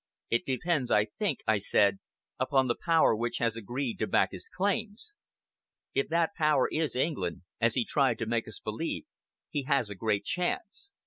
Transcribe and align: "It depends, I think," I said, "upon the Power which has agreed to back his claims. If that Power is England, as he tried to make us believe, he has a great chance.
"It 0.31 0.47
depends, 0.47 0.89
I 0.89 1.05
think," 1.05 1.41
I 1.47 1.59
said, 1.59 1.99
"upon 2.39 2.65
the 2.65 2.73
Power 2.75 3.15
which 3.15 3.37
has 3.37 3.55
agreed 3.55 3.99
to 3.99 4.07
back 4.07 4.31
his 4.31 4.49
claims. 4.49 5.13
If 5.93 6.07
that 6.09 6.33
Power 6.33 6.67
is 6.69 6.95
England, 6.95 7.43
as 7.59 7.75
he 7.75 7.85
tried 7.85 8.17
to 8.17 8.25
make 8.25 8.47
us 8.47 8.57
believe, 8.59 9.05
he 9.51 9.65
has 9.65 9.91
a 9.91 9.93
great 9.95 10.25
chance. 10.25 10.93